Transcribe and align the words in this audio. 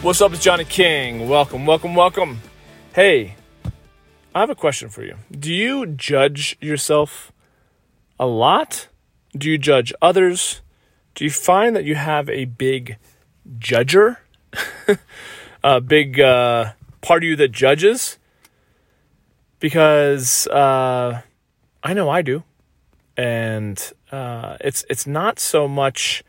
What's 0.00 0.20
up? 0.20 0.32
It's 0.32 0.44
Johnny 0.44 0.64
King. 0.64 1.28
Welcome, 1.28 1.66
welcome, 1.66 1.96
welcome. 1.96 2.38
Hey, 2.94 3.34
I 4.32 4.38
have 4.38 4.48
a 4.48 4.54
question 4.54 4.90
for 4.90 5.02
you. 5.02 5.16
Do 5.28 5.52
you 5.52 5.86
judge 5.86 6.56
yourself 6.60 7.32
a 8.16 8.24
lot? 8.24 8.86
Do 9.36 9.50
you 9.50 9.58
judge 9.58 9.92
others? 10.00 10.60
Do 11.16 11.24
you 11.24 11.30
find 11.30 11.74
that 11.74 11.84
you 11.84 11.96
have 11.96 12.30
a 12.30 12.44
big 12.44 12.96
judger? 13.58 14.18
a 15.64 15.80
big 15.80 16.20
uh, 16.20 16.74
part 17.00 17.24
of 17.24 17.28
you 17.28 17.34
that 17.34 17.50
judges? 17.50 18.18
Because 19.58 20.46
uh, 20.46 21.22
I 21.82 21.92
know 21.92 22.08
I 22.08 22.22
do. 22.22 22.44
And 23.16 23.92
uh, 24.12 24.58
it's 24.60 24.84
it's 24.88 25.08
not 25.08 25.40
so 25.40 25.66
much 25.66 26.22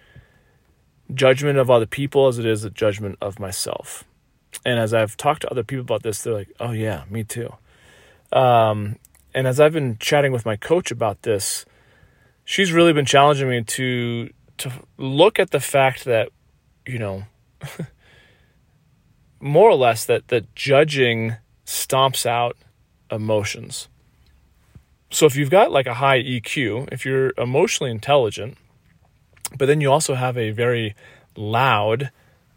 judgment 1.13 1.57
of 1.57 1.69
other 1.69 1.85
people 1.85 2.27
as 2.27 2.37
it 2.37 2.45
is 2.45 2.63
a 2.63 2.69
judgment 2.69 3.17
of 3.21 3.39
myself. 3.39 4.03
And 4.65 4.79
as 4.79 4.93
I've 4.93 5.17
talked 5.17 5.41
to 5.43 5.51
other 5.51 5.63
people 5.63 5.81
about 5.81 6.03
this, 6.03 6.23
they're 6.23 6.33
like, 6.33 6.51
"Oh 6.59 6.71
yeah, 6.71 7.03
me 7.09 7.23
too." 7.23 7.53
Um, 8.31 8.97
and 9.33 9.47
as 9.47 9.59
I've 9.59 9.73
been 9.73 9.97
chatting 9.99 10.31
with 10.31 10.45
my 10.45 10.55
coach 10.55 10.91
about 10.91 11.21
this, 11.21 11.65
she's 12.45 12.71
really 12.71 12.93
been 12.93 13.05
challenging 13.05 13.49
me 13.49 13.63
to 13.63 14.29
to 14.57 14.71
look 14.97 15.39
at 15.39 15.51
the 15.51 15.59
fact 15.59 16.03
that, 16.05 16.29
you 16.85 16.99
know, 16.99 17.23
more 19.39 19.69
or 19.69 19.75
less 19.75 20.05
that 20.05 20.27
that 20.27 20.53
judging 20.55 21.35
stomps 21.65 22.25
out 22.25 22.57
emotions. 23.11 23.87
So 25.11 25.25
if 25.25 25.35
you've 25.35 25.49
got 25.49 25.71
like 25.71 25.87
a 25.87 25.95
high 25.95 26.21
EQ, 26.21 26.91
if 26.91 27.05
you're 27.05 27.33
emotionally 27.37 27.91
intelligent, 27.91 28.57
but 29.57 29.65
then 29.65 29.81
you 29.81 29.91
also 29.91 30.15
have 30.15 30.37
a 30.37 30.51
very 30.51 30.95
loud 31.35 32.11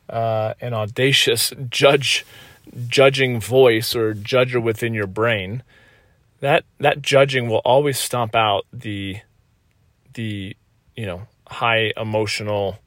uh, 0.09 0.55
and 0.61 0.75
audacious 0.75 1.53
judge 1.71 2.25
judging 2.87 3.41
voice 3.41 3.95
or 3.95 4.15
judger 4.15 4.63
within 4.63 4.95
your 4.95 5.07
brain. 5.07 5.63
That 6.41 6.65
that 6.79 7.03
judging 7.03 7.49
will 7.49 7.63
always 7.65 7.99
stomp 7.99 8.35
out 8.35 8.67
the 8.73 9.19
the 10.15 10.57
you 10.97 11.07
know 11.07 11.23
high 11.47 11.93
emotional 11.97 12.79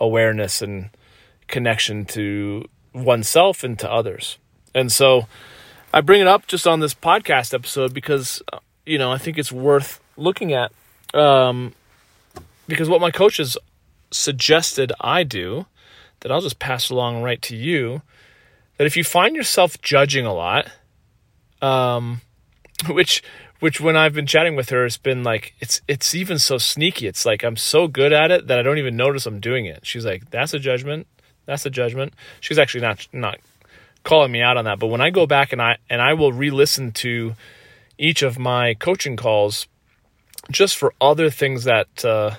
awareness 0.00 0.62
and 0.62 0.90
connection 1.48 2.04
to 2.04 2.64
oneself 2.92 3.64
and 3.64 3.78
to 3.78 3.90
others. 3.90 4.38
And 4.74 4.90
so 4.90 5.26
i 5.94 6.00
bring 6.00 6.22
it 6.22 6.26
up 6.26 6.46
just 6.46 6.66
on 6.66 6.80
this 6.80 6.94
podcast 6.94 7.52
episode 7.52 7.92
because 7.92 8.42
you 8.86 8.96
know 8.96 9.12
i 9.12 9.18
think 9.18 9.36
it's 9.36 9.52
worth 9.52 10.00
looking 10.16 10.52
at. 10.52 10.72
Um, 11.14 11.74
because 12.72 12.88
what 12.88 13.02
my 13.02 13.10
coaches 13.10 13.58
suggested 14.10 14.92
I 14.98 15.24
do, 15.24 15.66
that 16.20 16.32
I'll 16.32 16.40
just 16.40 16.58
pass 16.58 16.88
along 16.88 17.22
right 17.22 17.42
to 17.42 17.54
you, 17.54 18.00
that 18.78 18.86
if 18.86 18.96
you 18.96 19.04
find 19.04 19.36
yourself 19.36 19.78
judging 19.82 20.24
a 20.24 20.32
lot, 20.32 20.70
um, 21.60 22.22
which 22.88 23.22
which 23.60 23.78
when 23.78 23.94
I've 23.94 24.14
been 24.14 24.26
chatting 24.26 24.56
with 24.56 24.70
her, 24.70 24.86
it's 24.86 24.96
been 24.96 25.22
like 25.22 25.52
it's 25.60 25.82
it's 25.86 26.14
even 26.14 26.38
so 26.38 26.56
sneaky. 26.56 27.06
It's 27.06 27.26
like 27.26 27.44
I'm 27.44 27.58
so 27.58 27.88
good 27.88 28.14
at 28.14 28.30
it 28.30 28.46
that 28.46 28.58
I 28.58 28.62
don't 28.62 28.78
even 28.78 28.96
notice 28.96 29.26
I'm 29.26 29.38
doing 29.38 29.66
it. 29.66 29.84
She's 29.84 30.06
like, 30.06 30.30
"That's 30.30 30.54
a 30.54 30.58
judgment. 30.58 31.06
That's 31.44 31.66
a 31.66 31.70
judgment." 31.70 32.14
She's 32.40 32.58
actually 32.58 32.80
not 32.80 33.06
not 33.12 33.38
calling 34.02 34.32
me 34.32 34.40
out 34.40 34.56
on 34.56 34.64
that, 34.64 34.78
but 34.78 34.86
when 34.86 35.02
I 35.02 35.10
go 35.10 35.26
back 35.26 35.52
and 35.52 35.60
I 35.60 35.76
and 35.90 36.00
I 36.00 36.14
will 36.14 36.32
re-listen 36.32 36.92
to 36.92 37.34
each 37.98 38.22
of 38.22 38.38
my 38.38 38.72
coaching 38.72 39.18
calls 39.18 39.66
just 40.50 40.74
for 40.78 40.94
other 41.02 41.28
things 41.28 41.64
that 41.64 42.02
uh, 42.02 42.36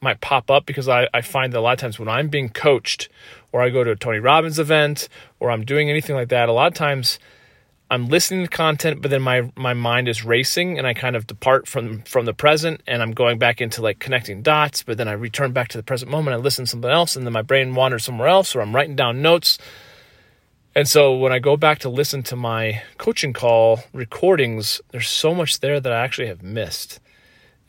might 0.00 0.20
pop 0.20 0.50
up 0.50 0.66
because 0.66 0.88
I, 0.88 1.08
I 1.12 1.20
find 1.20 1.52
that 1.52 1.58
a 1.58 1.60
lot 1.60 1.72
of 1.72 1.78
times 1.78 1.98
when 1.98 2.08
I'm 2.08 2.28
being 2.28 2.48
coached 2.48 3.08
or 3.52 3.62
I 3.62 3.70
go 3.70 3.84
to 3.84 3.92
a 3.92 3.96
Tony 3.96 4.18
Robbins 4.18 4.58
event 4.58 5.08
or 5.40 5.50
I'm 5.50 5.64
doing 5.64 5.90
anything 5.90 6.14
like 6.14 6.28
that, 6.28 6.48
a 6.48 6.52
lot 6.52 6.68
of 6.68 6.74
times 6.74 7.18
I'm 7.90 8.08
listening 8.08 8.42
to 8.42 8.48
content, 8.48 9.00
but 9.00 9.10
then 9.10 9.22
my 9.22 9.50
my 9.56 9.72
mind 9.72 10.08
is 10.08 10.22
racing 10.24 10.76
and 10.76 10.86
I 10.86 10.92
kind 10.92 11.16
of 11.16 11.26
depart 11.26 11.66
from 11.66 12.02
from 12.02 12.26
the 12.26 12.34
present 12.34 12.82
and 12.86 13.02
I'm 13.02 13.12
going 13.12 13.38
back 13.38 13.60
into 13.62 13.80
like 13.80 13.98
connecting 13.98 14.42
dots, 14.42 14.82
but 14.82 14.98
then 14.98 15.08
I 15.08 15.12
return 15.12 15.52
back 15.52 15.68
to 15.68 15.78
the 15.78 15.82
present 15.82 16.10
moment, 16.10 16.34
I 16.34 16.38
listen 16.38 16.66
to 16.66 16.70
something 16.70 16.90
else, 16.90 17.16
and 17.16 17.24
then 17.24 17.32
my 17.32 17.42
brain 17.42 17.74
wanders 17.74 18.04
somewhere 18.04 18.28
else, 18.28 18.54
or 18.54 18.60
I'm 18.60 18.76
writing 18.76 18.94
down 18.94 19.22
notes. 19.22 19.58
And 20.74 20.86
so 20.86 21.16
when 21.16 21.32
I 21.32 21.38
go 21.38 21.56
back 21.56 21.78
to 21.80 21.88
listen 21.88 22.22
to 22.24 22.36
my 22.36 22.82
coaching 22.98 23.32
call 23.32 23.80
recordings, 23.94 24.82
there's 24.90 25.08
so 25.08 25.34
much 25.34 25.60
there 25.60 25.80
that 25.80 25.92
I 25.92 26.04
actually 26.04 26.28
have 26.28 26.42
missed. 26.42 27.00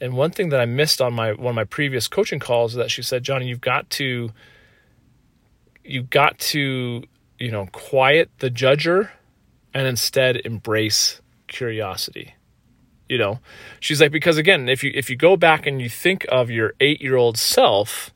And 0.02 0.14
one 0.14 0.32
thing 0.32 0.50
that 0.50 0.62
I 0.62 0.66
missed 0.66 1.02
on 1.02 1.14
my 1.14 1.34
one 1.34 1.50
of 1.50 1.56
my 1.56 1.66
previous 1.66 2.08
coaching 2.08 2.40
calls 2.40 2.72
is 2.74 2.78
that 2.78 2.92
she 2.92 3.02
said, 3.02 3.24
Johnny, 3.24 3.48
you've 3.48 3.62
got 3.62 3.90
to 3.92 4.32
you've 5.84 6.10
got 6.10 6.38
to, 6.40 7.04
you 7.40 7.52
know, 7.52 7.68
quiet 7.72 8.30
the 8.40 8.50
judger 8.50 9.10
and 9.74 9.88
instead 9.88 10.38
embrace 10.46 11.22
curiosity. 11.48 12.36
You 13.10 13.18
know, 13.18 13.40
she's 13.80 14.00
like, 14.00 14.12
because 14.12 14.38
again, 14.38 14.70
if 14.70 14.84
you 14.84 14.92
if 14.94 15.10
you 15.10 15.16
go 15.16 15.36
back 15.36 15.66
and 15.66 15.82
you 15.82 15.90
think 15.90 16.26
of 16.32 16.50
your 16.50 16.74
eight 16.80 17.02
year 17.02 17.16
old 17.16 17.38
self, 17.38 18.14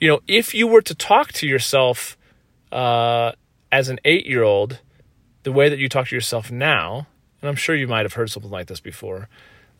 you 0.00 0.08
know, 0.08 0.20
if 0.28 0.54
you 0.54 0.68
were 0.68 0.82
to 0.82 0.94
talk 0.94 1.32
to 1.32 1.46
yourself 1.46 2.16
uh, 2.70 3.32
as 3.72 3.88
an 3.88 3.98
eight 4.04 4.24
year 4.26 4.44
old, 4.44 4.80
the 5.42 5.52
way 5.52 5.68
that 5.68 5.78
you 5.78 5.88
talk 5.88 6.08
to 6.08 6.14
yourself 6.14 6.50
now, 6.50 7.08
and 7.42 7.48
I'm 7.48 7.56
sure 7.56 7.74
you 7.74 7.88
might 7.88 8.04
have 8.04 8.14
heard 8.14 8.30
something 8.30 8.50
like 8.50 8.68
this 8.68 8.80
before, 8.80 9.28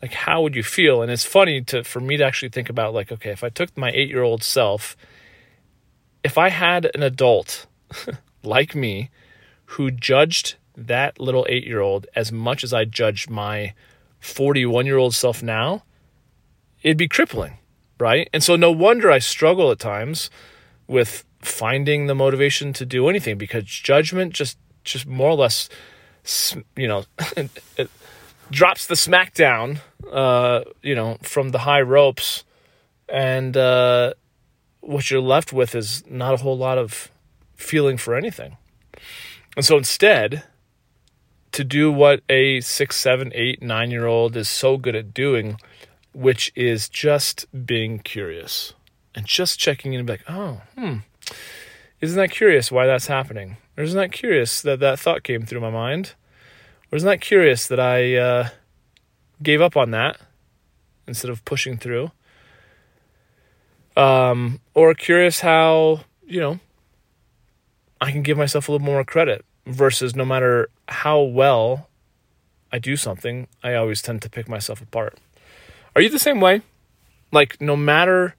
like 0.01 0.13
how 0.13 0.41
would 0.41 0.55
you 0.55 0.63
feel? 0.63 1.01
And 1.01 1.11
it's 1.11 1.25
funny 1.25 1.61
to 1.63 1.83
for 1.83 1.99
me 1.99 2.17
to 2.17 2.23
actually 2.23 2.49
think 2.49 2.69
about 2.69 2.93
like 2.93 3.11
okay 3.11 3.31
if 3.31 3.43
i 3.43 3.49
took 3.49 3.75
my 3.77 3.91
8 3.91 4.09
year 4.09 4.23
old 4.23 4.43
self 4.43 4.95
if 6.23 6.37
i 6.37 6.49
had 6.49 6.89
an 6.93 7.03
adult 7.03 7.67
like 8.43 8.75
me 8.75 9.09
who 9.65 9.91
judged 9.91 10.55
that 10.75 11.19
little 11.19 11.45
8 11.49 11.65
year 11.65 11.81
old 11.81 12.07
as 12.15 12.31
much 12.31 12.63
as 12.63 12.73
i 12.73 12.85
judge 12.85 13.29
my 13.29 13.73
41 14.19 14.85
year 14.85 14.97
old 14.97 15.15
self 15.15 15.43
now 15.43 15.83
it'd 16.81 16.97
be 16.97 17.07
crippling 17.07 17.59
right? 17.99 18.29
And 18.33 18.43
so 18.43 18.55
no 18.55 18.71
wonder 18.71 19.11
i 19.11 19.19
struggle 19.19 19.71
at 19.71 19.79
times 19.79 20.29
with 20.87 21.25
finding 21.41 22.07
the 22.07 22.15
motivation 22.15 22.73
to 22.73 22.85
do 22.85 23.07
anything 23.09 23.37
because 23.37 23.65
judgment 23.65 24.33
just 24.33 24.57
just 24.83 25.05
more 25.05 25.29
or 25.29 25.35
less 25.35 25.69
you 26.75 26.87
know 26.87 27.03
drops 28.51 28.87
the 28.87 28.95
smackdown, 28.95 29.79
uh, 30.11 30.61
you 30.81 30.95
know, 30.95 31.17
from 31.21 31.49
the 31.49 31.59
high 31.59 31.81
ropes, 31.81 32.43
and 33.07 33.55
uh, 33.55 34.13
what 34.81 35.09
you're 35.09 35.21
left 35.21 35.53
with 35.53 35.75
is 35.75 36.03
not 36.09 36.33
a 36.33 36.37
whole 36.37 36.57
lot 36.57 36.77
of 36.77 37.11
feeling 37.55 37.97
for 37.97 38.15
anything. 38.15 38.57
And 39.55 39.65
so 39.65 39.77
instead, 39.77 40.43
to 41.51 41.63
do 41.63 41.91
what 41.91 42.21
a 42.29 42.61
six, 42.61 42.95
seven, 42.97 43.31
eight, 43.35 43.61
nine 43.61 43.91
year 43.91 44.05
old 44.05 44.35
is 44.35 44.47
so 44.47 44.77
good 44.77 44.95
at 44.95 45.13
doing, 45.13 45.57
which 46.13 46.51
is 46.55 46.87
just 46.89 47.45
being 47.65 47.99
curious 47.99 48.73
and 49.15 49.25
just 49.25 49.59
checking 49.59 49.93
in 49.93 49.99
and 49.99 50.07
be 50.07 50.13
like, 50.13 50.29
oh, 50.29 50.61
hmm, 50.77 50.97
isn't 52.01 52.17
that 52.17 52.31
curious 52.31 52.71
why 52.71 52.85
that's 52.85 53.07
happening? 53.07 53.57
Or 53.77 53.83
isn't 53.83 53.97
that 53.97 54.11
curious 54.11 54.61
that 54.61 54.79
that 54.79 54.99
thought 54.99 55.23
came 55.23 55.45
through 55.45 55.61
my 55.61 55.69
mind? 55.69 56.13
Wasn't 56.91 57.09
that 57.09 57.21
curious 57.21 57.67
that 57.67 57.79
I 57.79 58.15
uh, 58.15 58.49
gave 59.43 59.61
up 59.61 59.77
on 59.77 59.91
that 59.91 60.19
instead 61.07 61.29
of 61.29 61.45
pushing 61.45 61.77
through? 61.77 62.11
Um, 63.95 64.59
or 64.73 64.93
curious 64.95 65.41
how, 65.41 66.01
you 66.25 66.39
know, 66.39 66.59
I 68.01 68.11
can 68.11 68.23
give 68.23 68.37
myself 68.37 68.69
a 68.69 68.71
little 68.71 68.85
more 68.85 69.03
credit 69.03 69.45
versus 69.65 70.15
no 70.15 70.25
matter 70.25 70.69
how 70.87 71.21
well 71.21 71.89
I 72.71 72.79
do 72.79 72.95
something, 72.95 73.47
I 73.63 73.75
always 73.75 74.01
tend 74.01 74.21
to 74.23 74.29
pick 74.29 74.47
myself 74.47 74.81
apart. 74.81 75.17
Are 75.95 76.01
you 76.01 76.09
the 76.09 76.19
same 76.19 76.39
way? 76.39 76.61
Like, 77.31 77.59
no 77.61 77.75
matter 77.75 78.35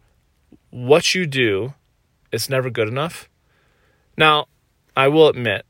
what 0.71 1.15
you 1.15 1.27
do, 1.27 1.75
it's 2.33 2.49
never 2.49 2.71
good 2.71 2.89
enough. 2.89 3.29
Now, 4.17 4.47
I 4.97 5.09
will 5.09 5.29
admit, 5.29 5.67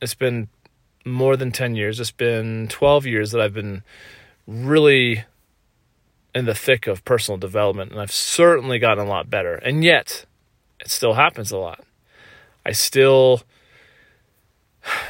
it's 0.00 0.14
been 0.14 0.48
more 1.10 1.36
than 1.36 1.52
10 1.52 1.74
years. 1.74 2.00
It's 2.00 2.10
been 2.10 2.68
12 2.68 3.06
years 3.06 3.32
that 3.32 3.40
I've 3.40 3.54
been 3.54 3.82
really 4.46 5.24
in 6.34 6.44
the 6.44 6.54
thick 6.54 6.86
of 6.86 7.04
personal 7.04 7.38
development, 7.38 7.90
and 7.90 8.00
I've 8.00 8.12
certainly 8.12 8.78
gotten 8.78 9.06
a 9.06 9.08
lot 9.08 9.30
better. 9.30 9.54
And 9.54 9.82
yet, 9.82 10.26
it 10.80 10.90
still 10.90 11.14
happens 11.14 11.50
a 11.50 11.58
lot. 11.58 11.84
I 12.64 12.72
still 12.72 13.42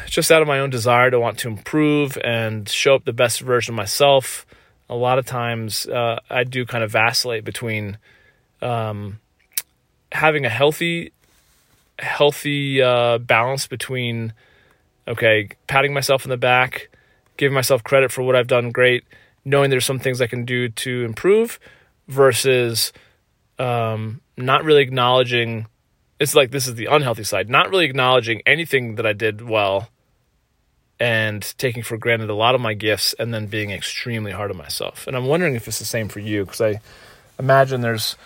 just 0.07 0.31
out 0.31 0.43
of 0.43 0.49
my 0.49 0.59
own 0.59 0.71
desire 0.71 1.11
to 1.11 1.21
want 1.21 1.39
to 1.39 1.49
improve 1.49 2.19
and 2.25 2.69
show 2.69 2.95
up 2.95 3.05
the 3.05 3.13
best 3.13 3.41
version 3.41 3.75
of 3.75 3.77
myself. 3.77 4.47
A 4.89 4.95
lot 4.95 5.19
of 5.19 5.27
times 5.27 5.87
uh, 5.87 6.21
I 6.31 6.45
do 6.45 6.65
kind 6.65 6.83
of 6.83 6.91
vacillate 6.91 7.45
between 7.45 7.99
um, 8.63 9.21
having 10.13 10.45
a 10.45 10.49
healthy, 10.49 11.13
healthy 11.99 12.83
uh, 12.83 13.19
balance 13.19 13.67
between, 13.67 14.33
okay, 15.09 15.49
patting 15.67 15.93
myself 15.93 16.25
in 16.25 16.31
the 16.31 16.37
back, 16.37 16.89
giving 17.37 17.55
myself 17.55 17.83
credit 17.83 18.13
for 18.13 18.23
what 18.23 18.37
I've 18.37 18.47
done 18.47 18.71
great, 18.71 19.05
knowing 19.45 19.71
there's 19.71 19.87
some 19.87 19.99
things 19.99 20.21
I 20.21 20.27
can 20.27 20.45
do 20.45 20.69
to 20.69 21.05
improve 21.05 21.59
versus 22.07 22.93
um, 23.59 24.21
not 24.37 24.65
really 24.65 24.83
acknowledging 24.83 25.67
it's 26.21 26.35
like 26.35 26.51
this 26.51 26.67
is 26.67 26.75
the 26.75 26.87
unhealthy 26.87 27.23
side, 27.23 27.49
not 27.49 27.71
really 27.71 27.85
acknowledging 27.85 28.43
anything 28.45 28.97
that 28.97 29.07
I 29.07 29.13
did 29.13 29.41
well 29.41 29.89
and 30.99 31.55
taking 31.59 31.85
for 31.85 31.97
granted 31.97 32.29
a 32.29 32.35
lot 32.35 32.57
of 32.57 32.61
my 32.61 32.75
gifts 32.75 33.15
and 33.21 33.33
then 33.33 33.47
being 33.47 33.71
extremely 33.71 34.33
hard 34.33 34.51
on 34.51 34.57
myself. 34.57 35.07
And 35.07 35.17
I'm 35.17 35.27
wondering 35.27 35.55
if 35.55 35.69
it's 35.69 35.79
the 35.79 35.85
same 35.85 36.09
for 36.09 36.19
you 36.19 36.45
because 36.45 36.61
I 36.61 36.81
imagine 37.39 37.83
there's 37.83 38.17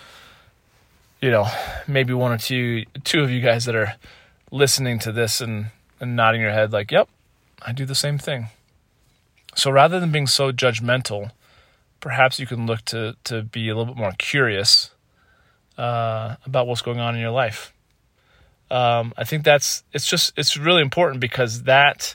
you 1.23 1.31
know, 1.31 1.47
maybe 1.87 2.13
one 2.13 2.33
or 2.33 2.39
two 2.39 2.85
two 3.05 3.23
of 3.23 3.31
you 3.31 3.41
guys 3.41 3.65
that 3.65 3.77
are 3.77 3.95
listening 4.51 4.99
to 4.99 5.13
this 5.13 5.41
and, 5.41 5.67
and 6.03 6.17
nodding 6.17 6.41
your 6.41 6.51
head 6.51 6.73
like, 6.73 6.91
"Yep, 6.91 7.09
I 7.63 7.73
do 7.73 7.87
the 7.87 7.95
same 7.95 8.19
thing." 8.19 8.49
So 9.55 9.71
rather 9.71 10.01
than 10.01 10.13
being 10.13 10.27
so 10.27 10.53
judgmental, 10.53 11.31
perhaps 12.01 12.39
you 12.39 12.47
can 12.47 12.67
look 12.67 12.85
to 12.87 13.17
to 13.25 13.43
be 13.43 13.69
a 13.69 13.75
little 13.75 13.95
bit 13.95 14.01
more 14.01 14.13
curious 14.19 14.91
uh, 15.79 16.37
about 16.45 16.67
what's 16.67 16.83
going 16.83 17.01
on 17.01 17.15
in 17.15 17.21
your 17.21 17.31
life. 17.31 17.73
Um, 18.71 19.13
I 19.17 19.25
think 19.25 19.45
that's 19.45 19.85
it's 19.93 20.07
just 20.07 20.33
it's 20.37 20.57
really 20.57 20.83
important 20.83 21.21
because 21.21 21.63
that 21.63 22.15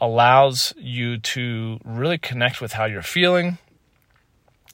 allows 0.00 0.72
you 0.78 1.18
to 1.18 1.80
really 1.84 2.18
connect 2.18 2.60
with 2.60 2.72
how 2.72 2.86
you're 2.86 3.02
feeling. 3.02 3.58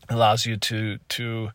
Allows 0.08 0.46
you 0.46 0.56
to 0.58 0.98
to 1.08 1.50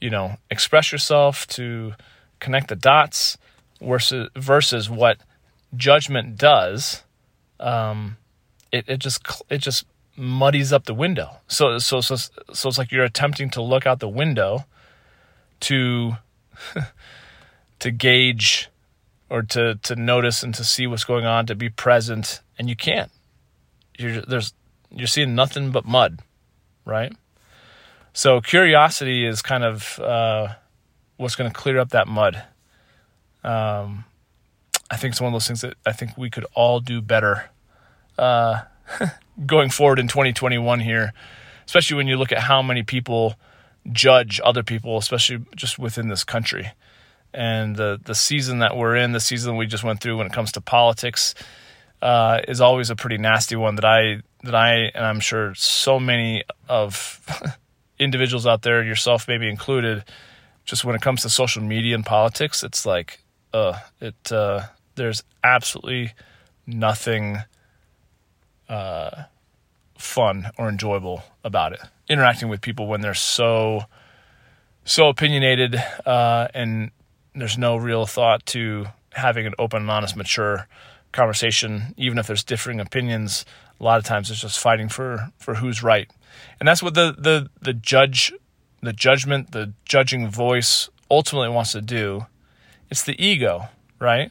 you 0.00 0.10
know 0.10 0.36
express 0.50 0.92
yourself, 0.92 1.46
to 1.48 1.94
connect 2.38 2.68
the 2.68 2.76
dots, 2.76 3.36
versus 3.80 4.28
versus 4.36 4.88
what 4.88 5.18
judgment 5.76 6.36
does. 6.36 7.02
Um, 7.60 8.16
it 8.70 8.84
it 8.88 8.98
just 8.98 9.42
it 9.48 9.58
just 9.58 9.86
muddies 10.16 10.72
up 10.72 10.84
the 10.84 10.94
window. 10.94 11.38
So 11.48 11.78
so 11.78 12.00
so 12.00 12.16
so 12.16 12.68
it's 12.68 12.78
like 12.78 12.92
you're 12.92 13.04
attempting 13.04 13.50
to 13.50 13.62
look 13.62 13.86
out 13.86 14.00
the 14.00 14.08
window 14.08 14.66
to 15.60 16.16
to 17.78 17.90
gauge 17.90 18.68
or 19.30 19.42
to 19.42 19.76
to 19.76 19.96
notice 19.96 20.42
and 20.42 20.54
to 20.54 20.64
see 20.64 20.86
what's 20.86 21.04
going 21.04 21.24
on, 21.24 21.46
to 21.46 21.54
be 21.54 21.68
present, 21.68 22.40
and 22.58 22.68
you 22.68 22.76
can't. 22.76 23.10
You're 23.98 24.22
there's 24.22 24.52
you're 24.90 25.06
seeing 25.06 25.34
nothing 25.34 25.70
but 25.70 25.84
mud, 25.84 26.20
right? 26.84 27.12
So 28.12 28.40
curiosity 28.40 29.26
is 29.26 29.40
kind 29.40 29.64
of 29.64 29.98
uh, 29.98 30.48
what's 31.16 31.34
going 31.34 31.50
to 31.50 31.58
clear 31.58 31.78
up 31.78 31.90
that 31.90 32.06
mud. 32.06 32.42
Um, 33.42 34.04
I 34.92 34.96
think 34.96 35.12
it's 35.12 35.20
one 35.22 35.28
of 35.28 35.32
those 35.32 35.46
things 35.46 35.62
that 35.62 35.74
I 35.86 35.92
think 35.92 36.18
we 36.18 36.28
could 36.28 36.44
all 36.54 36.78
do 36.78 37.00
better 37.00 37.48
uh, 38.18 38.60
going 39.46 39.70
forward 39.70 39.98
in 39.98 40.06
2021 40.06 40.80
here, 40.80 41.14
especially 41.64 41.96
when 41.96 42.06
you 42.06 42.18
look 42.18 42.30
at 42.30 42.40
how 42.40 42.60
many 42.60 42.82
people 42.82 43.36
judge 43.90 44.38
other 44.44 44.62
people, 44.62 44.98
especially 44.98 45.46
just 45.56 45.78
within 45.78 46.08
this 46.08 46.24
country. 46.24 46.72
And 47.32 47.74
the 47.76 47.98
the 48.04 48.14
season 48.14 48.58
that 48.58 48.76
we're 48.76 48.94
in, 48.94 49.12
the 49.12 49.20
season 49.20 49.56
we 49.56 49.66
just 49.66 49.82
went 49.82 50.00
through 50.02 50.18
when 50.18 50.26
it 50.26 50.32
comes 50.34 50.52
to 50.52 50.60
politics, 50.60 51.34
uh, 52.02 52.40
is 52.46 52.60
always 52.60 52.90
a 52.90 52.96
pretty 52.96 53.16
nasty 53.16 53.56
one 53.56 53.76
that 53.76 53.86
I 53.86 54.20
that 54.42 54.54
I 54.54 54.90
and 54.94 55.06
I'm 55.06 55.20
sure 55.20 55.54
so 55.54 55.98
many 55.98 56.44
of 56.68 57.18
individuals 57.98 58.46
out 58.46 58.60
there, 58.60 58.84
yourself 58.84 59.26
maybe 59.26 59.48
included, 59.48 60.04
just 60.66 60.84
when 60.84 60.94
it 60.94 61.00
comes 61.00 61.22
to 61.22 61.30
social 61.30 61.62
media 61.62 61.94
and 61.94 62.04
politics, 62.04 62.62
it's 62.62 62.84
like, 62.84 63.20
uh, 63.54 63.78
it 63.98 64.30
uh, 64.30 64.64
there's 64.94 65.22
absolutely 65.42 66.12
nothing 66.66 67.38
uh, 68.68 69.24
fun 69.98 70.50
or 70.58 70.68
enjoyable 70.68 71.22
about 71.44 71.72
it. 71.72 71.80
Interacting 72.08 72.48
with 72.48 72.60
people 72.60 72.86
when 72.86 73.00
they're 73.00 73.14
so 73.14 73.82
so 74.84 75.08
opinionated 75.08 75.76
uh, 76.04 76.48
and 76.54 76.90
there's 77.34 77.56
no 77.56 77.76
real 77.76 78.04
thought 78.04 78.44
to 78.46 78.86
having 79.12 79.46
an 79.46 79.54
open 79.58 79.82
and 79.82 79.90
honest, 79.90 80.16
mature 80.16 80.66
conversation, 81.12 81.94
even 81.96 82.18
if 82.18 82.26
there's 82.26 82.42
differing 82.44 82.80
opinions. 82.80 83.44
A 83.80 83.84
lot 83.84 83.98
of 83.98 84.04
times 84.04 84.30
it's 84.30 84.40
just 84.40 84.58
fighting 84.58 84.88
for 84.88 85.30
for 85.38 85.54
who's 85.54 85.82
right, 85.82 86.10
and 86.58 86.68
that's 86.68 86.82
what 86.82 86.94
the 86.94 87.14
the 87.18 87.50
the 87.60 87.72
judge, 87.72 88.32
the 88.80 88.92
judgment, 88.92 89.52
the 89.52 89.72
judging 89.84 90.28
voice 90.28 90.88
ultimately 91.10 91.48
wants 91.48 91.72
to 91.72 91.80
do. 91.80 92.26
It's 92.90 93.02
the 93.02 93.20
ego, 93.22 93.68
right? 93.98 94.30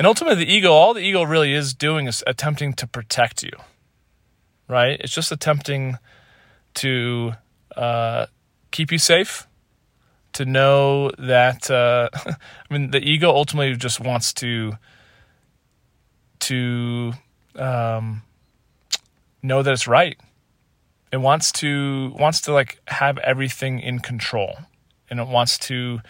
And 0.00 0.06
ultimately, 0.06 0.46
the 0.46 0.50
ego, 0.50 0.72
all 0.72 0.94
the 0.94 1.02
ego 1.02 1.22
really 1.24 1.52
is 1.52 1.74
doing 1.74 2.06
is 2.06 2.24
attempting 2.26 2.72
to 2.72 2.86
protect 2.86 3.42
you, 3.42 3.52
right? 4.66 4.98
It's 4.98 5.12
just 5.12 5.30
attempting 5.30 5.98
to 6.76 7.34
uh, 7.76 8.24
keep 8.70 8.90
you 8.92 8.96
safe, 8.96 9.46
to 10.32 10.46
know 10.46 11.10
that. 11.18 11.70
Uh, 11.70 12.08
I 12.14 12.34
mean, 12.70 12.92
the 12.92 13.00
ego 13.06 13.28
ultimately 13.28 13.76
just 13.76 14.00
wants 14.00 14.32
to 14.40 14.72
to 16.38 17.12
um, 17.56 18.22
know 19.42 19.62
that 19.62 19.70
it's 19.70 19.86
right. 19.86 20.18
It 21.12 21.18
wants 21.18 21.52
to 21.60 22.14
wants 22.18 22.40
to 22.40 22.54
like 22.54 22.80
have 22.88 23.18
everything 23.18 23.80
in 23.80 23.98
control, 23.98 24.60
and 25.10 25.20
it 25.20 25.28
wants 25.28 25.58
to 25.58 26.00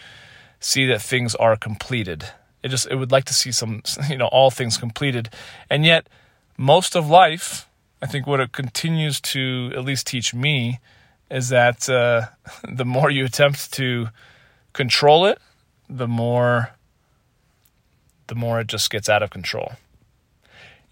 see 0.60 0.86
that 0.86 1.02
things 1.02 1.34
are 1.34 1.56
completed 1.56 2.30
it 2.62 2.68
just 2.68 2.86
it 2.90 2.96
would 2.96 3.12
like 3.12 3.24
to 3.24 3.34
see 3.34 3.52
some 3.52 3.82
you 4.08 4.16
know 4.16 4.26
all 4.28 4.50
things 4.50 4.76
completed, 4.76 5.30
and 5.68 5.84
yet 5.84 6.08
most 6.56 6.94
of 6.94 7.08
life, 7.08 7.68
I 8.02 8.06
think, 8.06 8.26
what 8.26 8.40
it 8.40 8.52
continues 8.52 9.20
to 9.22 9.72
at 9.74 9.84
least 9.84 10.06
teach 10.06 10.34
me 10.34 10.80
is 11.30 11.48
that 11.48 11.88
uh, 11.88 12.26
the 12.68 12.84
more 12.84 13.10
you 13.10 13.24
attempt 13.24 13.72
to 13.74 14.08
control 14.72 15.26
it, 15.26 15.38
the 15.88 16.08
more 16.08 16.70
the 18.26 18.34
more 18.36 18.60
it 18.60 18.68
just 18.68 18.90
gets 18.90 19.08
out 19.08 19.22
of 19.22 19.30
control. 19.30 19.72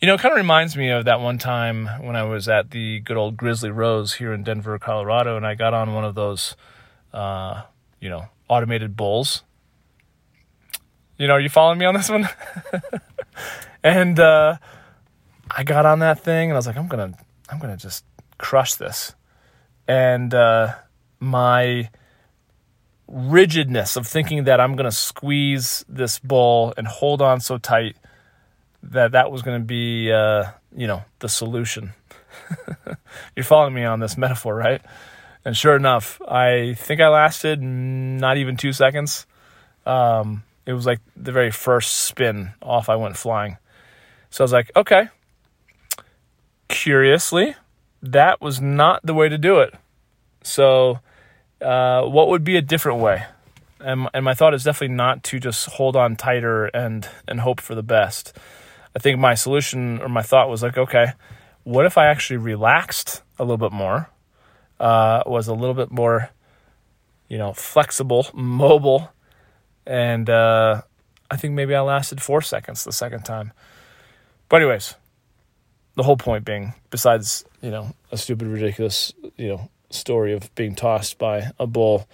You 0.00 0.08
know, 0.08 0.14
it 0.14 0.20
kind 0.20 0.32
of 0.32 0.36
reminds 0.36 0.76
me 0.76 0.90
of 0.90 1.04
that 1.04 1.20
one 1.20 1.38
time 1.38 1.86
when 2.00 2.16
I 2.16 2.24
was 2.24 2.48
at 2.48 2.70
the 2.70 3.00
good 3.00 3.16
old 3.16 3.36
Grizzly 3.36 3.70
Rose 3.70 4.14
here 4.14 4.32
in 4.32 4.42
Denver, 4.42 4.78
Colorado, 4.78 5.36
and 5.36 5.46
I 5.46 5.54
got 5.54 5.74
on 5.74 5.92
one 5.92 6.04
of 6.04 6.14
those, 6.14 6.56
uh, 7.12 7.62
you 8.00 8.08
know, 8.08 8.26
automated 8.48 8.96
bulls 8.96 9.42
you 11.18 11.26
know, 11.26 11.36
you 11.36 11.48
following 11.48 11.78
me 11.78 11.84
on 11.84 11.94
this 11.94 12.08
one? 12.08 12.28
and 13.82 14.18
uh, 14.18 14.56
I 15.50 15.64
got 15.64 15.84
on 15.84 15.98
that 15.98 16.20
thing 16.20 16.50
and 16.50 16.52
I 16.52 16.58
was 16.58 16.66
like, 16.66 16.76
I'm 16.76 16.86
gonna, 16.86 17.12
I'm 17.48 17.58
gonna 17.58 17.76
just 17.76 18.04
crush 18.38 18.74
this. 18.74 19.14
And 19.86 20.32
uh, 20.32 20.74
my 21.18 21.90
rigidness 23.08 23.96
of 23.96 24.06
thinking 24.06 24.44
that 24.44 24.60
I'm 24.60 24.76
gonna 24.76 24.92
squeeze 24.92 25.84
this 25.88 26.18
ball 26.18 26.72
and 26.76 26.86
hold 26.86 27.20
on 27.20 27.40
so 27.40 27.58
tight 27.58 27.96
that 28.82 29.12
that 29.12 29.32
was 29.32 29.42
gonna 29.42 29.60
be, 29.60 30.12
uh, 30.12 30.44
you 30.76 30.86
know, 30.86 31.02
the 31.18 31.28
solution. 31.28 31.94
You're 33.36 33.44
following 33.44 33.74
me 33.74 33.84
on 33.84 33.98
this 33.98 34.16
metaphor, 34.16 34.54
right? 34.54 34.82
And 35.44 35.56
sure 35.56 35.74
enough, 35.74 36.20
I 36.22 36.74
think 36.74 37.00
I 37.00 37.08
lasted 37.08 37.60
not 37.60 38.36
even 38.36 38.56
two 38.56 38.72
seconds. 38.72 39.26
Um, 39.86 40.44
it 40.68 40.74
was 40.74 40.84
like 40.84 41.00
the 41.16 41.32
very 41.32 41.50
first 41.50 42.04
spin 42.04 42.50
off 42.60 42.90
I 42.90 42.96
went 42.96 43.16
flying. 43.16 43.56
So 44.28 44.42
I 44.42 44.44
was 44.44 44.52
like, 44.52 44.70
okay. 44.76 45.08
Curiously, 46.68 47.54
that 48.02 48.42
was 48.42 48.60
not 48.60 49.00
the 49.02 49.14
way 49.14 49.30
to 49.30 49.38
do 49.38 49.60
it. 49.60 49.72
So, 50.42 51.00
uh, 51.62 52.02
what 52.02 52.28
would 52.28 52.44
be 52.44 52.58
a 52.58 52.60
different 52.60 53.00
way? 53.00 53.24
And, 53.80 54.10
and 54.12 54.26
my 54.26 54.34
thought 54.34 54.52
is 54.52 54.62
definitely 54.62 54.94
not 54.94 55.24
to 55.24 55.40
just 55.40 55.70
hold 55.70 55.96
on 55.96 56.16
tighter 56.16 56.66
and 56.66 57.08
and 57.26 57.40
hope 57.40 57.62
for 57.62 57.74
the 57.74 57.82
best. 57.82 58.36
I 58.94 58.98
think 58.98 59.18
my 59.18 59.34
solution 59.34 60.02
or 60.02 60.10
my 60.10 60.22
thought 60.22 60.50
was 60.50 60.62
like, 60.62 60.76
okay, 60.76 61.12
what 61.64 61.86
if 61.86 61.96
I 61.96 62.08
actually 62.08 62.36
relaxed 62.36 63.22
a 63.38 63.42
little 63.42 63.56
bit 63.56 63.72
more, 63.72 64.10
uh, 64.78 65.22
was 65.24 65.48
a 65.48 65.54
little 65.54 65.74
bit 65.74 65.90
more, 65.90 66.28
you 67.26 67.38
know, 67.38 67.54
flexible, 67.54 68.26
mobile, 68.34 69.12
and 69.88 70.30
uh, 70.30 70.82
I 71.30 71.36
think 71.36 71.54
maybe 71.54 71.74
I 71.74 71.80
lasted 71.80 72.22
four 72.22 72.42
seconds 72.42 72.84
the 72.84 72.92
second 72.92 73.24
time. 73.24 73.52
But 74.48 74.60
anyways, 74.62 74.94
the 75.96 76.04
whole 76.04 76.16
point 76.16 76.44
being, 76.44 76.74
besides 76.90 77.44
you 77.60 77.70
know 77.70 77.94
a 78.12 78.16
stupid, 78.16 78.46
ridiculous 78.46 79.12
you 79.36 79.48
know 79.48 79.70
story 79.90 80.34
of 80.34 80.54
being 80.54 80.76
tossed 80.76 81.18
by 81.18 81.50
a 81.58 81.66
bull, 81.66 82.06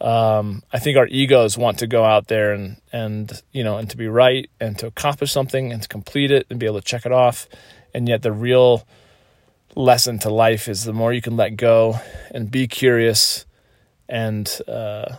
Um, 0.00 0.62
I 0.72 0.78
think 0.78 0.96
our 0.96 1.06
egos 1.06 1.58
want 1.58 1.78
to 1.78 1.86
go 1.86 2.04
out 2.04 2.26
there 2.28 2.54
and 2.54 2.76
and 2.92 3.30
you 3.52 3.62
know 3.62 3.76
and 3.76 3.88
to 3.90 3.96
be 3.96 4.08
right 4.08 4.48
and 4.58 4.78
to 4.78 4.86
accomplish 4.86 5.30
something 5.30 5.72
and 5.72 5.82
to 5.82 5.88
complete 5.88 6.30
it 6.30 6.46
and 6.48 6.58
be 6.58 6.66
able 6.66 6.80
to 6.80 6.84
check 6.86 7.04
it 7.06 7.12
off, 7.12 7.48
and 7.94 8.08
yet 8.08 8.22
the 8.22 8.32
real 8.32 8.86
lesson 9.76 10.18
to 10.18 10.30
life 10.30 10.68
is 10.68 10.84
the 10.84 10.92
more 10.92 11.12
you 11.12 11.20
can 11.22 11.36
let 11.36 11.56
go 11.56 12.00
and 12.34 12.50
be 12.50 12.66
curious 12.66 13.46
and 14.08 14.60
uh, 14.66 15.16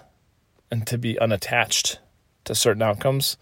and 0.71 0.87
to 0.87 0.97
be 0.97 1.19
unattached 1.19 1.99
to 2.45 2.55
certain 2.55 2.81
outcomes, 2.81 3.37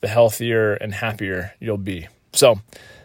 the 0.00 0.08
healthier 0.08 0.74
and 0.74 0.94
happier 0.94 1.54
you'll 1.60 1.78
be. 1.78 2.08
So 2.32 2.60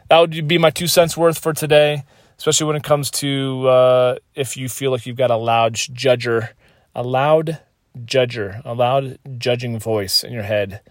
that 0.09 0.19
would 0.19 0.47
be 0.47 0.57
my 0.57 0.71
two 0.71 0.87
cents 0.87 1.15
worth 1.15 1.37
for 1.37 1.53
today, 1.53 2.03
especially 2.37 2.67
when 2.67 2.75
it 2.75 2.83
comes 2.83 3.11
to 3.11 3.67
uh, 3.67 4.15
if 4.35 4.57
you 4.57 4.67
feel 4.67 4.91
like 4.91 5.05
you've 5.05 5.15
got 5.15 5.31
a 5.31 5.37
loud 5.37 5.75
judger, 5.75 6.49
a 6.93 7.03
loud 7.03 7.59
judger, 8.03 8.61
a 8.65 8.73
loud 8.73 9.19
judging 9.37 9.79
voice 9.79 10.23
in 10.23 10.33
your 10.33 10.43
head, 10.43 10.81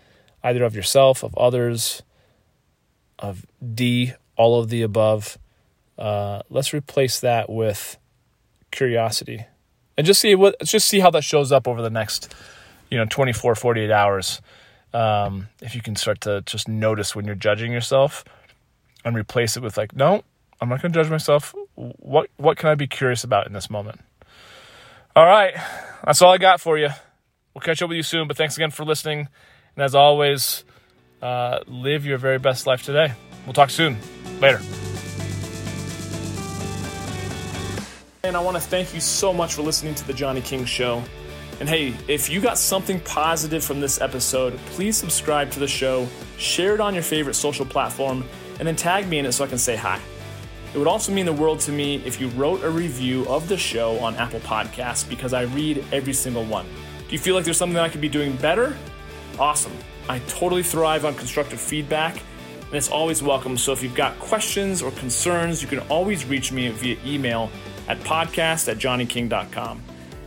either 0.43 0.65
of 0.65 0.75
yourself, 0.75 1.23
of 1.23 1.35
others, 1.37 2.03
of 3.19 3.45
D, 3.75 4.15
all 4.37 4.59
of 4.59 4.71
the 4.71 4.83
above. 4.83 5.37
Uh, 5.99 6.41
let's 6.49 6.73
replace 6.73 7.21
that 7.21 7.51
with 7.51 7.99
curiosity 8.71 9.45
and 10.01 10.07
just 10.07 10.23
see 10.23 10.35
what 10.35 10.57
just 10.65 10.89
see 10.89 11.01
how 11.01 11.11
that 11.11 11.23
shows 11.23 11.53
up 11.53 11.69
over 11.69 11.83
the 11.83 11.91
next 11.91 12.35
you 12.91 12.97
know 12.97 13.05
24 13.05 13.55
48 13.55 13.91
hours. 13.91 14.41
Um, 14.95 15.49
if 15.61 15.75
you 15.75 15.83
can 15.83 15.95
start 15.95 16.23
to 16.23 16.41
just 16.47 16.69
notice 16.69 17.15
when 17.15 17.27
you're 17.27 17.35
judging 17.35 17.71
yourself 17.71 18.25
and 19.05 19.15
replace 19.15 19.59
it 19.59 19.63
with 19.63 19.77
like 19.77 19.95
no 19.95 20.25
i'm 20.61 20.71
not 20.71 20.81
going 20.81 20.91
to 20.91 20.99
judge 20.99 21.11
myself. 21.11 21.55
What 21.75 22.31
what 22.39 22.57
can 22.57 22.71
i 22.71 22.75
be 22.75 22.87
curious 22.87 23.25
about 23.25 23.47
in 23.47 23.53
this 23.53 23.69
moment? 23.69 24.01
All 25.15 25.27
right. 25.27 25.53
That's 26.03 26.23
all 26.23 26.33
i 26.33 26.39
got 26.39 26.63
for 26.63 26.79
you. 26.79 26.89
We'll 27.53 27.61
catch 27.61 27.83
up 27.83 27.91
with 27.91 27.97
you 27.97 28.03
soon 28.03 28.27
but 28.27 28.39
thanks 28.39 28.57
again 28.57 28.71
for 28.71 28.87
listening. 28.87 29.29
And 29.77 29.85
as 29.85 29.95
always 29.95 30.65
uh, 31.21 31.59
live 31.67 32.07
your 32.07 32.17
very 32.17 32.39
best 32.39 32.67
life 32.67 32.85
today. 32.85 33.13
We'll 33.45 33.53
talk 33.53 33.69
soon. 33.69 33.99
Later 34.41 34.63
and 38.23 38.37
i 38.37 38.41
want 38.41 38.57
to 38.57 38.61
thank 38.61 38.93
you 38.95 39.01
so 39.01 39.33
much 39.33 39.55
for 39.55 39.63
listening 39.63 39.95
to 39.95 40.07
the 40.07 40.13
johnny 40.13 40.41
king 40.41 40.65
show 40.65 41.03
and 41.61 41.69
hey, 41.69 41.95
if 42.09 42.31
you 42.31 42.41
got 42.41 42.57
something 42.57 43.01
positive 43.01 43.63
from 43.63 43.83
this 43.83 44.01
episode, 44.01 44.57
please 44.71 44.97
subscribe 44.97 45.51
to 45.51 45.61
the 45.61 45.69
show, 45.69 46.09
share 46.39 46.75
it 46.75 46.81
on 46.81 46.95
your 46.95 47.03
favorite 47.03 47.35
social 47.35 47.67
platform, 47.67 48.25
and 48.59 48.67
then 48.67 48.77
tag 48.77 49.07
me 49.09 49.19
in 49.19 49.27
it 49.27 49.33
so 49.33 49.45
I 49.45 49.47
can 49.47 49.59
say 49.59 49.77
hi. 49.77 50.01
It 50.73 50.79
would 50.79 50.87
also 50.87 51.13
mean 51.13 51.27
the 51.27 51.35
world 51.35 51.61
to 51.61 51.73
me 51.73 51.97
if 51.97 52.19
you 52.19 52.29
wrote 52.29 52.65
a 52.65 52.71
review 52.71 53.29
of 53.29 53.47
the 53.47 53.59
show 53.59 53.99
on 53.99 54.17
Apple 54.17 54.41
Podcasts 54.41 55.07
because 55.07 55.35
I 55.35 55.43
read 55.43 55.85
every 55.93 56.15
single 56.15 56.45
one. 56.45 56.65
Do 57.07 57.13
you 57.13 57.19
feel 57.19 57.35
like 57.35 57.45
there's 57.45 57.59
something 57.59 57.77
I 57.77 57.91
could 57.91 58.01
be 58.01 58.09
doing 58.09 58.37
better? 58.37 58.75
Awesome. 59.39 59.77
I 60.09 60.21
totally 60.21 60.63
thrive 60.63 61.05
on 61.05 61.15
constructive 61.15 61.61
feedback 61.61 62.17
and 62.17 62.75
it's 62.75 62.89
always 62.89 63.23
welcome. 63.23 63.59
So 63.59 63.73
if 63.73 63.83
you've 63.83 63.95
got 63.95 64.19
questions 64.19 64.81
or 64.81 64.93
concerns, 64.93 65.61
you 65.61 65.69
can 65.69 65.81
always 65.91 66.25
reach 66.25 66.53
me 66.53 66.69
via 66.71 66.97
email 67.05 67.51
at 67.91 67.99
podcast 68.01 68.69
at 68.69 68.79
johnnyking.com. 68.79 69.83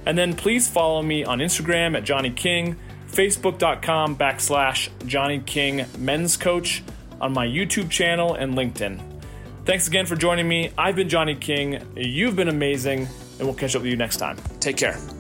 And 0.06 0.18
then 0.18 0.36
please 0.36 0.68
follow 0.68 1.02
me 1.02 1.24
on 1.24 1.40
Instagram 1.40 1.96
at 1.96 2.04
Johnny 2.04 2.30
King, 2.30 2.76
Facebook.com 3.10 4.18
backslash 4.18 4.90
Johnny 5.06 5.40
King 5.40 5.86
Men's 5.98 6.36
Coach, 6.36 6.84
on 7.22 7.32
my 7.32 7.48
YouTube 7.48 7.90
channel 7.90 8.34
and 8.34 8.54
LinkedIn. 8.54 9.00
Thanks 9.64 9.88
again 9.88 10.06
for 10.06 10.18
joining 10.18 10.46
me. 10.46 10.72
I've 10.78 10.98
been 10.98 11.08
Johnny 11.08 11.36
King. 11.36 11.82
You've 11.96 12.36
been 12.36 12.50
amazing, 12.50 13.08
and 13.40 13.48
we'll 13.48 13.54
catch 13.54 13.78
up 13.78 13.82
with 13.84 13.92
you 13.92 13.98
next 13.98 14.18
time. 14.18 14.38
Take 14.60 14.76
care. 14.76 15.13